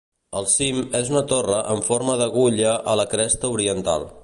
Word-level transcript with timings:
El 0.39 0.45
cim 0.53 0.79
és 0.99 1.11
una 1.13 1.21
torre 1.33 1.59
en 1.75 1.85
forma 1.91 2.17
d'agulla 2.23 2.73
a 2.95 2.99
la 3.03 3.09
cresta 3.15 3.53
oriental. 3.59 4.11